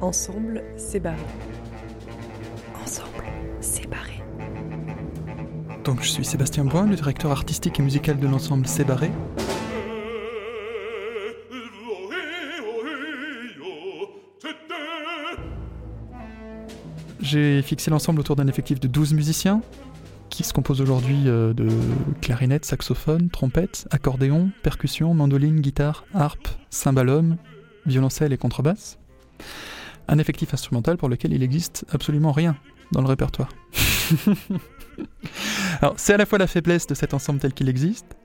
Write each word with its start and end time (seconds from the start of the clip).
Ensemble, 0.00 0.62
barré. 1.02 1.16
Ensemble, 2.82 3.24
barré. 3.88 4.22
Donc 5.84 6.02
je 6.02 6.08
suis 6.08 6.24
Sébastien 6.24 6.64
Brun, 6.64 6.86
le 6.86 6.96
directeur 6.96 7.30
artistique 7.30 7.80
et 7.80 7.82
musical 7.82 8.18
de 8.18 8.26
l'ensemble 8.26 8.66
C'est 8.66 8.84
barré. 8.84 9.10
J'ai 17.20 17.62
fixé 17.62 17.90
l'ensemble 17.90 18.20
autour 18.20 18.36
d'un 18.36 18.46
effectif 18.46 18.78
de 18.78 18.88
12 18.88 19.14
musiciens, 19.14 19.62
qui 20.28 20.44
se 20.44 20.52
compose 20.52 20.80
aujourd'hui 20.82 21.22
euh, 21.26 21.54
de 21.54 21.68
clarinette, 22.20 22.66
saxophone, 22.66 23.30
trompette, 23.30 23.88
accordéon, 23.90 24.50
percussion, 24.62 25.14
mandoline, 25.14 25.60
guitare, 25.60 26.04
harpe, 26.14 26.48
cymbalum, 26.70 27.36
violoncelle 27.86 28.32
et 28.32 28.38
contrebasse. 28.38 28.98
Un 30.08 30.18
effectif 30.18 30.54
instrumental 30.54 30.96
pour 30.96 31.08
lequel 31.08 31.32
il 31.32 31.40
n'existe 31.40 31.84
absolument 31.90 32.32
rien 32.32 32.56
dans 32.92 33.00
le 33.00 33.08
répertoire. 33.08 33.48
Alors, 35.80 35.94
c'est 35.96 36.14
à 36.14 36.16
la 36.16 36.26
fois 36.26 36.38
la 36.38 36.46
faiblesse 36.46 36.86
de 36.86 36.94
cet 36.94 37.12
ensemble 37.12 37.40
tel 37.40 37.52
qu'il 37.52 37.68
existe, 37.68 38.16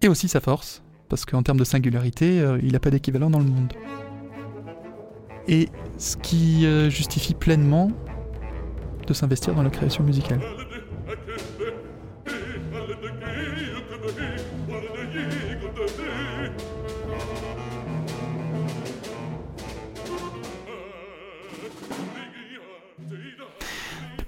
et 0.00 0.08
aussi 0.08 0.28
sa 0.28 0.40
force, 0.40 0.82
parce 1.08 1.24
qu'en 1.24 1.42
termes 1.42 1.58
de 1.58 1.64
singularité, 1.64 2.40
euh, 2.40 2.58
il 2.62 2.72
n'a 2.72 2.80
pas 2.80 2.90
d'équivalent 2.90 3.30
dans 3.30 3.38
le 3.38 3.44
monde. 3.44 3.72
Et 5.48 5.68
ce 5.98 6.16
qui 6.16 6.66
euh, 6.66 6.88
justifie 6.88 7.34
pleinement 7.34 7.90
de 9.06 9.12
s'investir 9.14 9.54
dans 9.54 9.62
la 9.62 9.70
création 9.70 10.04
musicale. 10.04 10.40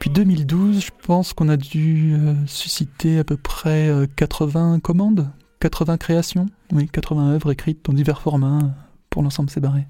Depuis 0.04 0.22
2012, 0.22 0.84
je 0.84 0.90
pense 1.06 1.32
qu'on 1.32 1.48
a 1.48 1.56
dû 1.56 2.12
euh, 2.12 2.34
susciter 2.44 3.18
à 3.18 3.24
peu 3.24 3.38
près 3.38 3.90
80 4.16 4.74
euh, 4.74 4.78
commandes, 4.78 5.30
80 5.60 5.96
créations, 5.96 6.44
oui, 6.72 6.90
80 6.90 7.32
œuvres 7.32 7.52
écrites 7.52 7.82
dans 7.86 7.94
divers 7.94 8.20
formats 8.20 8.58
euh, 8.58 8.68
pour 9.08 9.22
l'ensemble 9.22 9.48
séparé. 9.48 9.86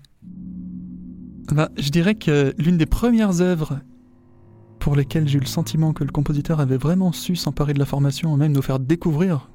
Bah, 1.50 1.68
je 1.76 1.88
dirais 1.88 2.14
que 2.14 2.54
l'une 2.58 2.78
des 2.78 2.86
premières 2.86 3.40
œuvres 3.40 3.80
pour 4.78 4.94
lesquelles 4.94 5.26
j'ai 5.26 5.38
eu 5.38 5.40
le 5.40 5.46
sentiment 5.46 5.92
que 5.92 6.04
le 6.04 6.12
compositeur 6.12 6.60
avait 6.60 6.76
vraiment 6.76 7.10
su 7.10 7.34
s'emparer 7.34 7.74
de 7.74 7.80
la 7.80 7.84
formation 7.84 8.36
et 8.36 8.38
même 8.38 8.52
nous 8.52 8.62
faire 8.62 8.78
découvrir 8.78 9.50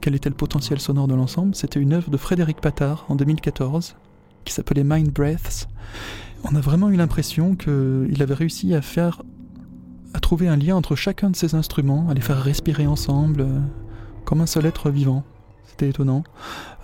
quel 0.00 0.14
était 0.14 0.30
le 0.30 0.36
potentiel 0.36 0.78
sonore 0.78 1.08
de 1.08 1.14
l'ensemble, 1.16 1.56
c'était 1.56 1.80
une 1.80 1.92
œuvre 1.92 2.12
de 2.12 2.16
Frédéric 2.18 2.60
Patard 2.60 3.04
en 3.08 3.16
2014 3.16 3.96
qui 4.44 4.52
s'appelait 4.52 4.84
Mind 4.84 5.10
Breaths. 5.10 5.66
On 6.44 6.54
a 6.54 6.60
vraiment 6.60 6.88
eu 6.88 6.94
l'impression 6.94 7.56
qu'il 7.56 8.22
avait 8.22 8.34
réussi 8.34 8.76
à 8.76 8.80
faire 8.80 9.22
trouver 10.28 10.48
un 10.48 10.58
lien 10.58 10.76
entre 10.76 10.94
chacun 10.94 11.30
de 11.30 11.36
ces 11.36 11.54
instruments, 11.54 12.06
à 12.10 12.12
les 12.12 12.20
faire 12.20 12.36
respirer 12.36 12.86
ensemble, 12.86 13.40
euh, 13.40 13.60
comme 14.26 14.42
un 14.42 14.46
seul 14.46 14.66
être 14.66 14.90
vivant. 14.90 15.24
C'était 15.64 15.88
étonnant, 15.88 16.22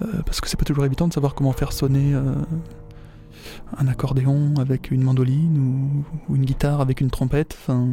euh, 0.00 0.22
parce 0.24 0.40
que 0.40 0.48
c'est 0.48 0.56
pas 0.56 0.64
toujours 0.64 0.86
évident 0.86 1.08
de 1.08 1.12
savoir 1.12 1.34
comment 1.34 1.52
faire 1.52 1.74
sonner 1.74 2.14
euh, 2.14 2.36
un 3.76 3.86
accordéon 3.86 4.54
avec 4.58 4.90
une 4.90 5.02
mandoline 5.02 5.58
ou, 6.30 6.34
une 6.34 6.46
guitare 6.46 6.80
avec 6.80 7.02
une 7.02 7.10
trompette. 7.10 7.54
Enfin, 7.60 7.90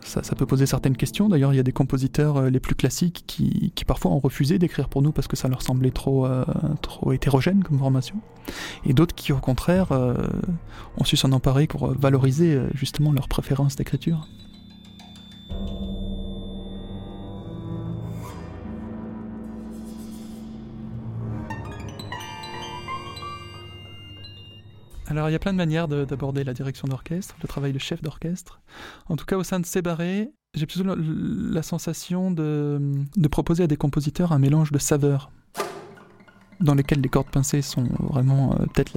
ça, 0.00 0.34
peut 0.34 0.46
poser 0.46 0.66
certaines 0.66 0.96
questions. 0.96 1.28
D'ailleurs, 1.28 1.54
il 1.54 1.58
y 1.58 1.60
a 1.60 1.62
des 1.62 1.70
compositeurs 1.70 2.50
les 2.50 2.58
plus 2.58 2.74
classiques 2.74 3.22
qui, 3.28 3.72
parfois 3.86 4.10
ont 4.10 4.18
refusé 4.18 4.58
d'écrire 4.58 4.88
pour 4.88 5.02
nous 5.02 5.12
parce 5.12 5.28
que 5.28 5.36
ça 5.36 5.46
leur 5.46 5.62
semblait 5.62 5.92
trop, 5.92 6.26
hétérogène 7.12 7.62
comme 7.62 7.78
formation. 7.78 8.16
Et 8.84 8.94
d'autres 8.94 9.14
qui, 9.14 9.32
au 9.32 9.38
contraire, 9.38 9.92
ont 10.96 11.04
su 11.04 11.16
s'en 11.16 11.30
emparer 11.30 11.68
pour 11.68 11.92
valoriser 11.92 12.58
justement 12.74 13.12
leur 13.12 13.28
préférence 13.28 13.76
d'écriture. 13.76 14.26
Alors 25.10 25.30
il 25.30 25.32
y 25.32 25.34
a 25.34 25.38
plein 25.38 25.52
de 25.52 25.56
manières 25.56 25.88
d'aborder 25.88 26.44
la 26.44 26.52
direction 26.52 26.86
d'orchestre, 26.86 27.34
le 27.42 27.48
travail 27.48 27.72
de 27.72 27.78
chef 27.78 28.02
d'orchestre. 28.02 28.60
En 29.08 29.16
tout 29.16 29.24
cas 29.24 29.36
au 29.36 29.42
sein 29.42 29.58
de 29.58 29.64
Sébarré, 29.64 30.30
j'ai 30.54 30.66
plutôt 30.66 30.84
la, 30.84 31.62
sensation 31.62 32.30
de, 32.30 32.78
proposer 33.30 33.62
à 33.64 33.66
des 33.66 33.78
compositeurs 33.78 34.32
un 34.32 34.38
mélange 34.38 34.70
de 34.70 34.78
saveurs, 34.78 35.30
dans 36.60 36.74
lesquelles 36.74 37.00
les 37.00 37.08
cordes 37.08 37.30
pincées 37.30 37.62
sont 37.62 37.88
vraiment 38.00 38.52
euh, 38.52 38.66
peut-être 38.74 38.92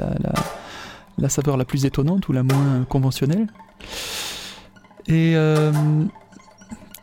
la, 1.17 1.29
saveur 1.29 1.55
la 1.55 1.65
plus 1.65 1.85
étonnante 1.85 2.27
ou 2.27 2.33
la 2.33 2.43
moins 2.43 2.83
conventionnelle. 2.89 3.47
Et 5.07 5.35
euh, 5.35 5.71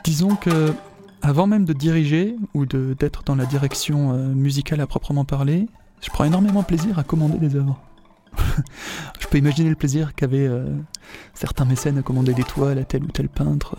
disons 0.04 0.36
que 0.36 0.75
avant 1.22 1.46
même 1.46 1.64
de 1.64 1.72
diriger 1.72 2.36
ou 2.52 2.66
d'être 2.66 3.22
dans 3.25 3.36
la 3.36 3.46
direction 3.46 4.12
euh, 4.12 4.28
musicale 4.34 4.80
à 4.82 4.86
proprement 4.86 5.25
parler, 5.25 5.66
je 6.02 6.10
prends 6.10 6.25
énormément 6.25 6.62
plaisir 6.62 6.98
à 6.98 7.04
commander 7.04 7.38
des 7.38 7.56
œuvres. 7.56 7.80
je 9.20 9.26
peux 9.26 9.38
imaginer 9.38 9.70
le 9.70 9.76
plaisir 9.76 10.14
qu'avaient 10.14 10.47
euh, 10.47 10.66
certains 11.34 11.64
mécènes 11.64 11.98
à 11.98 12.03
commander 12.03 12.34
des 12.34 12.44
toiles 12.44 12.78
à 12.78 12.84
tel 12.84 13.04
ou 13.04 13.09
tel 13.09 13.28
peintre, 13.28 13.76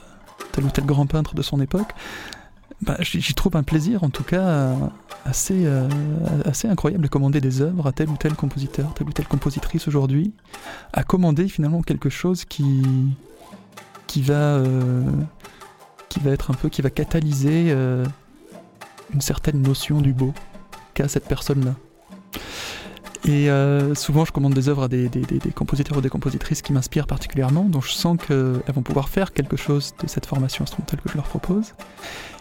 tel 0.52 0.66
ou 0.66 0.70
tel 0.70 0.86
grand 0.86 1.06
peintre 1.06 1.36
de 1.36 1.42
son 1.42 1.62
époque. 1.62 1.92
Bah, 2.82 2.96
j'y 3.02 3.34
trouve 3.34 3.58
un 3.58 3.64
plaisir, 3.64 4.04
en 4.04 4.10
tout 4.10 4.24
cas, 4.24 4.74
assez, 5.26 5.66
euh, 5.66 5.90
assez 6.46 6.68
incroyable 6.70 7.06
à 7.06 7.08
commander 7.10 7.42
des 7.42 7.62
œuvres 7.62 7.88
à 7.88 7.92
tel 7.92 8.08
ou 8.08 8.16
tel 8.16 8.36
compositeur, 8.36 8.94
telle 8.94 9.08
ou 9.08 9.12
telle 9.12 9.28
compositrice 9.28 9.88
aujourd'hui, 9.90 10.34
à 10.94 11.04
commander 11.04 11.50
finalement 11.50 11.82
quelque 11.82 12.10
chose 12.10 12.46
qui, 12.46 12.72
va, 14.16 14.34
euh, 14.34 15.04
qui 16.08 16.22
va 16.22 16.32
être 16.32 16.52
un 16.52 16.54
peu, 16.54 16.70
qui 16.70 16.82
va 16.82 16.90
catalyser 16.90 17.76
une 19.14 19.22
certaine 19.22 19.62
notion 19.62 20.00
du 20.00 20.14
beau 20.14 20.34
qu'a 20.94 21.10
cette 21.10 21.26
personne-là. 21.26 21.76
Et 23.26 23.50
euh, 23.50 23.96
souvent, 23.96 24.24
je 24.24 24.32
commande 24.32 24.54
des 24.54 24.70
œuvres 24.70 24.84
à 24.84 24.88
des, 24.88 25.10
compositeurs 25.56 25.98
ou 25.98 26.02
des 26.02 26.10
compositrices 26.10 26.62
qui 26.62 26.72
m'inspirent 26.72 27.08
particulièrement, 27.08 27.64
dont 27.64 27.82
je 27.82 27.92
sens 27.92 28.18
qu'elles 28.18 28.62
vont 28.74 28.82
pouvoir 28.82 29.10
faire 29.10 29.34
quelque 29.34 29.58
chose 29.58 29.94
de 30.02 30.08
cette 30.08 30.26
formation 30.26 30.64
instrumentale 30.64 31.02
que 31.02 31.10
je 31.10 31.16
leur 31.16 31.26
propose. 31.26 31.74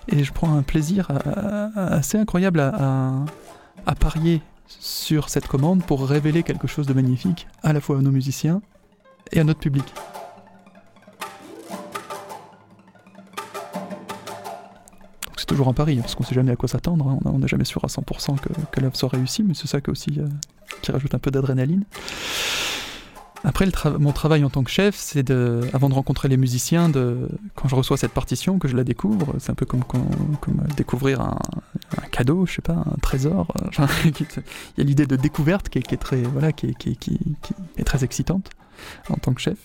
Et 0.09 0.25
je 0.25 0.33
prends 0.33 0.57
un 0.57 0.63
plaisir 0.63 1.09
assez 1.75 2.17
incroyable 2.17 2.61
à, 2.61 3.25
parier 3.99 4.43
sur 4.67 5.29
cette 5.29 5.47
commande 5.47 5.83
pour 5.85 6.07
révéler 6.07 6.43
quelque 6.43 6.69
chose 6.69 6.87
de 6.87 6.93
magnifique, 6.93 7.49
à 7.63 7.73
la 7.73 7.81
fois 7.81 7.99
à 7.99 8.01
nos 8.01 8.11
musiciens 8.11 8.63
et 9.33 9.41
à 9.41 9.45
notre 9.45 9.61
public. 9.61 9.85
Toujours 15.59 15.69
un 15.71 15.75
pari, 15.75 15.97
parce 15.97 16.15
qu'on 16.15 16.23
sait 16.23 16.37
jamais 16.37 16.53
à 16.53 16.57
quoi 16.57 16.69
s'attendre, 16.69 17.09
hein. 17.09 17.19
on 17.25 17.41
n'est 17.41 17.49
jamais 17.49 17.65
sûr 17.65 17.85
à 17.85 17.89
100% 17.89 18.39
que, 18.39 18.49
que 18.71 18.81
l'œuvre 18.81 18.95
soit 18.95 19.09
réussie, 19.09 19.43
mais 19.43 19.55
c'est 19.55 19.67
ça 19.67 19.81
qui 19.81 19.91
aussi 19.91 20.15
euh, 20.19 20.29
qui 20.83 20.93
rajoute 20.93 21.17
un 21.17 21.19
peu 21.19 21.33
d'adrénaline. 21.33 21.83
Après, 23.43 23.67
mon 23.99 24.13
travail 24.13 24.45
en 24.45 24.51
tant 24.51 24.63
que 24.63 24.71
chef, 24.71 24.95
c'est 24.95 25.25
de, 25.25 25.63
avant 25.73 25.89
de 25.89 25.95
rencontrer 25.95 26.29
les 26.29 26.37
musiciens, 26.37 26.89
de, 26.89 27.29
quand 27.57 27.69
je 27.69 27.75
reçois 27.75 27.97
cette 27.97 28.13
partition, 28.13 28.61
que 28.61 28.69
je 28.69 28.77
la 28.77 28.85
découvre, 28.85 29.35
c'est 29.41 29.51
un 29.51 29.55
peu 29.55 29.67
comme, 29.67 29.83
comme, 29.83 30.07
découvrir 30.77 31.23
un, 31.23 31.39
cadeau, 32.13 32.47
je 32.47 32.55
sais 32.55 32.63
pas, 32.63 32.75
un 32.75 32.97
trésor. 33.03 33.53
Euh, 33.81 33.87
il 34.05 34.27
y 34.79 34.81
a 34.81 34.85
l'idée 34.85 35.07
de 35.07 35.17
découverte 35.17 35.71
qui 35.71 35.79
est, 35.79 35.97
très, 35.97 36.23
voilà, 36.23 36.53
qui 36.53 36.69
est 36.69 37.85
très 37.85 38.05
excitante 38.05 38.51
en 39.11 39.17
tant 39.17 39.35
que 39.35 39.41
chef. 39.41 39.59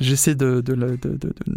J'essaie 0.00 0.34
de, 0.34 0.62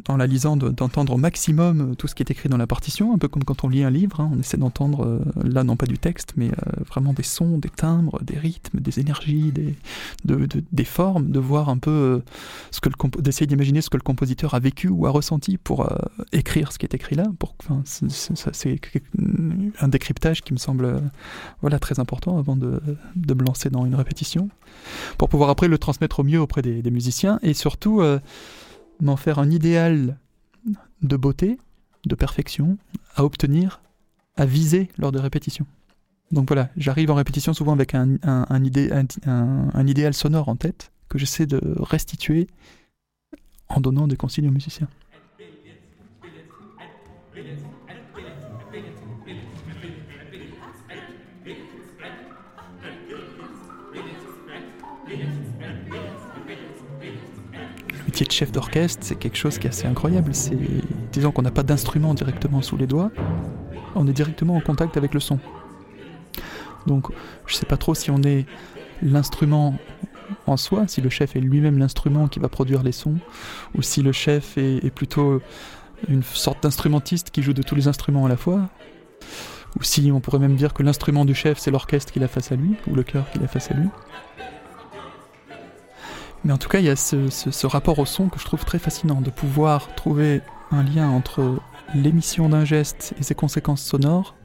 en 0.07 0.17
la 0.17 0.27
lisant 0.27 0.55
d'entendre 0.57 1.13
au 1.13 1.17
maximum 1.17 1.91
euh, 1.91 1.95
tout 1.95 2.07
ce 2.07 2.16
qui 2.16 2.23
est 2.23 2.31
écrit 2.31 2.50
dans 2.50 2.57
la 2.57 2.67
partition, 2.67 3.13
un 3.13 3.17
peu 3.17 3.27
comme 3.27 3.44
quand 3.44 3.63
on 3.63 3.69
lit 3.69 3.83
un 3.83 3.89
livre, 3.89 4.22
hein. 4.22 4.31
on 4.33 4.39
essaie 4.39 4.57
d'entendre, 4.57 5.05
euh, 5.05 5.19
là 5.44 5.63
non 5.63 5.75
pas 5.75 5.85
du 5.85 5.97
texte, 5.97 6.33
mais 6.38 6.47
euh, 6.50 6.83
vraiment 6.88 7.13
des 7.13 7.23
sons, 7.23 7.57
des 7.57 7.69
timbres, 7.69 8.19
des 8.22 8.38
rythmes, 8.38 8.80
des 8.80 9.00
énergies, 9.00 9.51
des, 9.51 9.75
des 10.71 10.83
formes, 10.83 11.31
de 11.31 11.39
voir 11.39 11.69
un 11.69 11.77
peu 11.77 12.21
ce 12.71 12.80
que 12.80 12.89
le 12.89 13.21
d'essayer 13.21 13.47
d'imaginer 13.47 13.81
ce 13.81 13.89
que 13.89 13.97
le 13.97 14.03
compositeur 14.03 14.53
a 14.53 14.59
vécu 14.59 14.88
ou 14.88 15.06
a 15.06 15.09
ressenti 15.09 15.57
pour 15.57 15.88
écrire 16.31 16.71
ce 16.71 16.77
qui 16.77 16.86
est 16.86 16.94
écrit 16.94 17.15
là. 17.15 17.25
Pour, 17.39 17.56
c'est 17.86 18.80
un 19.80 19.88
décryptage 19.88 20.41
qui 20.41 20.53
me 20.53 20.57
semble 20.57 21.01
voilà 21.62 21.80
très 21.80 22.00
important 22.00 22.38
avant 22.38 22.56
de, 22.56 22.81
me 23.15 23.44
lancer 23.44 23.69
dans 23.69 23.86
une 23.86 23.95
répétition, 23.95 24.50
pour 25.18 25.30
pouvoir 25.30 25.50
après 25.50 25.68
le 25.68 25.77
transmettre 25.77 26.19
au 26.19 26.24
mieux 26.24 26.39
auprès 26.39 26.62
des, 26.62 26.91
musiciens 26.91 27.39
et 27.41 27.53
surtout 27.53 28.01
m'en 29.01 29.15
faire 29.15 29.39
un 29.39 29.49
idéal 29.49 30.17
de 31.01 31.17
beauté, 31.17 31.57
de 32.05 32.15
perfection, 32.15 32.77
à 33.15 33.23
obtenir, 33.23 33.81
à 34.35 34.45
viser 34.45 34.89
lors 34.97 35.11
de 35.11 35.19
répétitions. 35.19 35.65
Donc 36.31 36.47
voilà, 36.47 36.69
j'arrive 36.77 37.11
en 37.11 37.15
répétition 37.15 37.53
souvent 37.53 37.73
avec 37.73 37.95
un, 37.95 38.17
un, 38.23 39.87
idéal 39.87 40.13
sonore 40.13 40.49
en 40.49 40.55
tête 40.55 40.91
que 41.07 41.17
j'essaie 41.17 41.47
de 41.47 41.59
restituer 41.79 42.47
en 43.67 43.81
donnant 43.81 44.07
des 44.07 44.15
consignes 44.15 44.47
aux 44.47 44.51
musiciens. 44.51 44.87
De 58.25 58.31
chef 58.31 58.51
d'orchestre, 58.51 59.00
c'est 59.01 59.16
quelque 59.16 59.38
chose 59.38 59.57
qui 59.57 59.68
est 59.68 59.69
assez 59.69 59.88
incroyable. 59.88 60.33
C'est, 60.33 60.57
disons 61.12 61.31
qu'on 61.31 61.42
n'a 61.42 61.51
pas 61.51 61.63
d'instrument 61.63 62.13
directement 62.13 62.62
sous 62.62 62.77
les 62.77 62.88
doigts, 62.88 63.12
on 63.95 64.07
est 64.07 64.13
directement 64.13 64.56
en 64.56 64.62
contact 64.62 64.98
avec 64.98 65.13
le 65.13 65.19
son. 65.19 65.39
Donc, 66.88 67.07
je 67.45 67.56
sais 67.56 67.66
pas 67.66 67.77
trop 67.77 67.95
si 67.95 68.12
on 68.12 68.21
est 68.24 68.45
l'instrument 69.01 69.75
en 70.48 70.57
soi, 70.57 70.88
si 70.88 71.01
le 71.01 71.10
chef 71.10 71.36
est 71.36 71.39
lui-même 71.39 71.77
l'instrument 71.77 72.27
qui 72.27 72.39
va 72.39 72.50
produire 72.50 72.83
les 72.83 72.92
sons, 72.92 73.18
ou 73.75 73.81
si 73.81 74.01
le 74.01 74.12
chef 74.12 74.57
est, 74.57 74.94
plutôt 74.94 75.42
une 76.07 76.24
sorte 76.24 76.63
d'instrumentiste 76.63 77.31
qui 77.31 77.42
joue 77.42 77.54
de 77.54 77.62
tous 77.62 77.75
les 77.75 77.88
instruments 77.88 78.25
à 78.25 78.30
la 78.30 78.38
fois, 78.38 78.69
ou 79.80 79.83
si 79.83 80.12
on 80.12 80.19
pourrait 80.19 80.39
même 80.39 80.56
dire 80.56 80.74
que 80.74 80.83
l'instrument 80.83 81.25
du 81.25 81.36
chef 81.36 81.60
c'est 81.60 81.72
l'orchestre 81.72 82.12
qu'il 82.12 82.24
a 82.24 82.27
face 82.27 82.51
à 82.51 82.56
lui, 82.56 82.75
ou 82.88 82.95
le 82.95 83.04
chœur 83.04 83.30
qu'il 83.31 83.44
a 83.44 83.48
face 83.48 83.72
à 83.72 83.74
lui. 83.74 83.88
Mais 86.45 86.53
en 86.53 86.57
tout 86.57 86.69
cas, 86.69 86.80
il 86.80 86.86
y 86.86 86.89
a 86.89 86.95
ce, 86.95 87.68
rapport 87.68 88.00
au 88.00 88.06
son 88.06 88.30
que 88.30 88.39
je 88.39 88.45
trouve 88.45 88.63
très 88.65 88.80
fascinant, 88.80 89.21
de 89.21 89.30
pouvoir 89.30 89.94
trouver 89.95 90.41
un 90.71 90.83
lien 90.83 91.09
entre 91.09 91.59
l'émission 91.94 92.50
d'un 92.50 92.65
geste 92.65 93.13
et 93.19 93.24
ses 93.24 93.36
conséquences 93.36 93.83
sonores. 93.83 94.36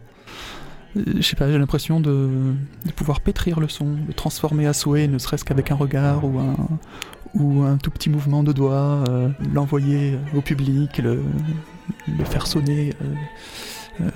Euh, 0.97 1.03
je 1.17 1.23
sais 1.23 1.37
pas, 1.37 1.51
j'ai 1.51 1.59
l'impression 1.59 2.01
de, 2.01 2.55
pouvoir 2.97 3.21
pétrir 3.21 3.61
le 3.61 3.69
son, 3.69 3.95
de 3.95 4.13
transformer 4.13 4.67
à 4.67 4.73
souhait, 4.73 5.07
ne 5.07 5.19
serait-ce 5.19 5.45
qu'avec 5.45 5.71
un 5.71 5.75
regard 5.75 6.25
ou 6.25 6.39
un, 6.39 6.57
ou 7.35 7.63
un 7.63 7.77
tout 7.77 7.91
petit 7.91 8.11
mouvement 8.11 8.43
de 8.43 8.53
doigt, 8.53 9.05
euh, 9.09 9.29
l'envoyer 9.53 10.19
au 10.35 10.41
public, 10.41 10.99
le, 10.99 11.23
faire 12.25 12.47
sonner. 12.47 12.95
Euh, 13.03 13.15
euh, 14.01 14.11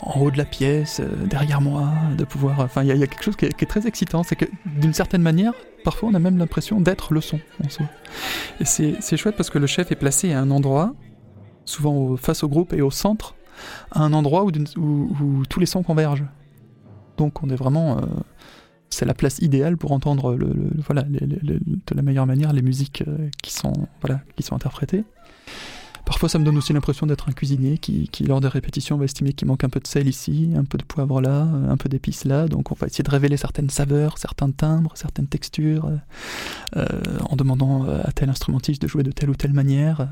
en 0.00 0.20
haut 0.20 0.30
de 0.30 0.38
la 0.38 0.44
pièce, 0.44 1.00
euh, 1.00 1.26
derrière 1.26 1.60
moi, 1.60 1.92
de 2.16 2.24
pouvoir. 2.24 2.60
Enfin, 2.60 2.82
il 2.82 2.88
y, 2.88 3.02
a 3.02 3.06
quelque 3.06 3.22
chose 3.22 3.36
qui 3.36 3.44
est, 3.44 3.68
très 3.68 3.86
excitant, 3.86 4.22
c'est 4.22 4.36
que 4.36 4.46
d'une 4.64 4.94
certaine 4.94 5.22
manière, 5.22 5.52
parfois 5.84 6.08
on 6.08 6.14
a 6.14 6.18
même 6.18 6.38
l'impression 6.38 6.80
d'être 6.80 7.12
le 7.12 7.20
son 7.20 7.38
en 7.64 7.68
soi. 7.68 7.86
Et 8.60 8.64
c'est 8.64 9.16
chouette 9.16 9.36
parce 9.36 9.50
que 9.50 9.58
le 9.58 9.66
chef 9.66 9.92
est 9.92 9.96
placé 9.96 10.32
à 10.32 10.40
un 10.40 10.50
endroit, 10.50 10.94
souvent 11.64 12.16
face 12.16 12.42
au 12.42 12.48
groupe 12.48 12.72
et 12.72 12.80
au 12.80 12.90
centre, 12.90 13.34
à 13.90 14.02
un 14.02 14.12
endroit 14.12 14.44
où, 14.44 15.44
tous 15.48 15.60
les 15.60 15.66
sons 15.66 15.82
convergent. 15.82 16.24
Donc 17.16 17.42
on 17.42 17.50
est 17.50 17.56
vraiment. 17.56 17.98
Euh, 17.98 18.02
c'est 18.90 19.04
la 19.04 19.14
place 19.14 19.38
idéale 19.40 19.76
pour 19.76 19.92
entendre 19.92 20.38
voilà, 20.86 21.02
de 21.02 21.60
la 21.94 22.02
meilleure 22.02 22.26
manière 22.26 22.54
les 22.54 22.62
musiques 22.62 23.04
qui, 23.42 23.52
sont, 23.52 23.74
voilà, 24.00 24.22
qui 24.34 24.42
sont 24.42 24.54
interprétées. 24.54 25.04
Parfois, 26.08 26.30
ça 26.30 26.38
me 26.38 26.44
donne 26.44 26.56
aussi 26.56 26.72
l'impression 26.72 27.04
d'être 27.04 27.28
un 27.28 27.32
cuisinier 27.32 27.76
qui, 27.76 28.08
lors 28.26 28.40
des 28.40 28.48
répétitions, 28.48 28.96
va 28.96 29.04
estimer 29.04 29.34
qu'il 29.34 29.46
manque 29.46 29.62
un 29.62 29.68
peu 29.68 29.78
de 29.78 29.86
sel 29.86 30.08
ici, 30.08 30.54
un 30.56 30.64
peu 30.64 30.78
de 30.78 30.82
poivre 30.82 31.20
là, 31.20 31.42
un 31.42 31.76
peu 31.76 31.90
d'épices 31.90 32.24
là. 32.24 32.48
Donc, 32.48 32.72
on 32.72 32.74
va 32.74 32.86
essayer 32.86 33.04
de 33.04 33.10
révéler 33.10 33.36
certaines 33.36 33.68
saveurs, 33.68 34.16
certains 34.16 34.50
timbres, 34.50 34.92
certaines 34.94 35.26
textures, 35.26 35.84
euh, 35.84 35.98
euh, 36.78 37.18
en 37.28 37.36
demandant 37.36 37.86
à 37.86 38.10
tel 38.12 38.30
instrumentiste 38.30 38.80
de 38.80 38.88
jouer 38.88 39.02
de 39.02 39.12
telle 39.12 39.28
ou 39.28 39.34
telle 39.34 39.52
manière. 39.52 40.08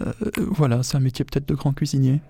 Euh, 0.00 0.12
voilà, 0.36 0.82
c'est 0.82 0.96
un 0.96 1.00
métier 1.00 1.24
peut-être 1.24 1.46
de 1.48 1.54
grand 1.54 1.72
cuisinier. 1.72 2.20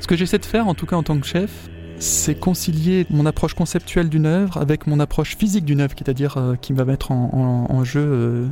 Ce 0.00 0.06
que 0.06 0.16
j'essaie 0.16 0.38
de 0.38 0.44
faire, 0.44 0.68
en 0.68 0.74
tout 0.74 0.86
cas 0.86 0.96
en 0.96 1.02
tant 1.02 1.18
que 1.18 1.26
chef, 1.26 1.68
c'est 1.98 2.34
concilier 2.34 3.06
mon 3.10 3.26
approche 3.26 3.54
conceptuelle 3.54 4.08
d'une 4.08 4.26
œuvre 4.26 4.58
avec 4.58 4.86
mon 4.86 5.00
approche 5.00 5.36
physique 5.36 5.64
d'une 5.64 5.80
œuvre, 5.80 5.94
c'est-à-dire 5.96 6.36
euh, 6.36 6.54
qui 6.56 6.72
va 6.72 6.84
mettre 6.84 7.10
en, 7.10 7.84
jeu 7.84 8.04
euh, 8.04 8.46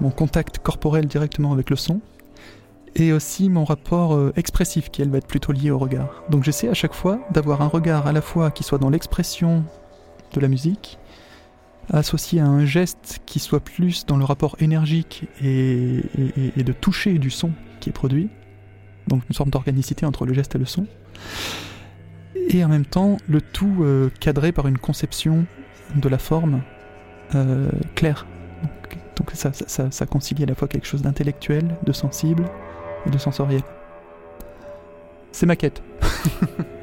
mon 0.00 0.10
contact 0.10 0.58
corporel 0.58 1.06
directement 1.06 1.52
avec 1.52 1.70
le 1.70 1.76
son, 1.76 2.00
et 2.94 3.12
aussi 3.12 3.48
mon 3.48 3.64
rapport 3.64 4.14
euh, 4.14 4.32
expressif, 4.36 4.90
qui 4.90 5.02
elle 5.02 5.10
va 5.10 5.18
être 5.18 5.26
plutôt 5.26 5.52
lié 5.52 5.70
au 5.70 5.78
regard. 5.78 6.22
Donc 6.28 6.44
j'essaie 6.44 6.68
à 6.68 6.74
chaque 6.74 6.94
fois 6.94 7.20
d'avoir 7.30 7.62
un 7.62 7.68
regard 7.68 8.06
à 8.06 8.12
la 8.12 8.20
fois 8.20 8.50
qui 8.50 8.62
soit 8.62 8.78
dans 8.78 8.90
l'expression 8.90 9.64
de 10.34 10.40
la 10.40 10.48
musique, 10.48 10.98
associé 11.92 12.40
à 12.40 12.46
un 12.46 12.64
geste 12.64 13.20
qui 13.26 13.38
soit 13.38 13.60
plus 13.60 14.04
dans 14.06 14.16
le 14.16 14.24
rapport 14.24 14.56
énergique 14.58 15.24
et 15.42 16.02
de 16.56 16.72
toucher 16.72 17.18
du 17.18 17.30
son 17.30 17.52
qui 17.80 17.90
est 17.90 17.92
produit, 17.92 18.30
donc 19.06 19.22
une 19.28 19.34
sorte 19.34 19.50
d'organicité 19.50 20.06
entre 20.06 20.26
le 20.26 20.34
geste 20.34 20.54
et 20.54 20.58
le 20.58 20.64
son. 20.64 20.86
Et 22.48 22.64
en 22.64 22.68
même 22.68 22.84
temps, 22.84 23.16
le 23.28 23.40
tout 23.40 23.78
euh, 23.80 24.10
cadré 24.20 24.52
par 24.52 24.66
une 24.66 24.78
conception 24.78 25.46
de 25.96 26.08
la 26.08 26.18
forme 26.18 26.62
euh, 27.34 27.70
claire. 27.94 28.26
Donc, 29.16 29.30
ça, 29.32 30.06
concilie 30.06 30.42
à 30.42 30.46
la 30.46 30.54
fois 30.54 30.68
quelque 30.68 30.86
chose 30.86 31.02
d'intellectuel, 31.02 31.76
de 31.84 31.92
sensible 31.92 32.44
et 33.06 33.10
de 33.10 33.18
sensoriel. 33.18 33.62
C'est 35.32 35.46
ma 35.46 35.56
quête. 35.56 35.82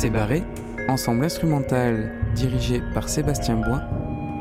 C'est 0.00 0.12
ensemble 0.88 1.24
instrumental 1.24 2.12
dirigé 2.36 2.80
par 2.94 3.08
Sébastien 3.08 3.56
Bois, 3.56 3.82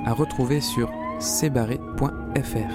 à 0.06 0.14
retrouver 0.14 0.62
sur 0.62 0.92
cbarré.fr. 1.20 2.74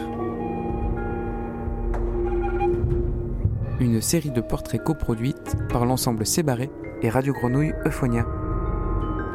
Une 3.79 4.01
série 4.01 4.33
de 4.33 4.41
portraits 4.41 4.83
coproduites 4.83 5.55
par 5.69 5.87
l'ensemble 5.87 6.27
Cébarré 6.27 6.71
et 7.03 7.09
Radio 7.09 7.33
Grenouille 7.33 7.73
Euphonia. 7.87 8.27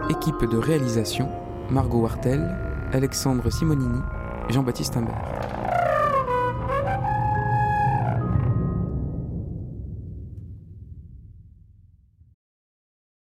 Équipe 0.10 0.44
de 0.44 0.58
réalisation 0.58 1.30
Margot 1.70 2.02
Wartel, 2.02 2.54
Alexandre 2.92 3.50
Simonini, 3.50 4.02
Jean-Baptiste 4.50 4.98
Imbert. 4.98 5.57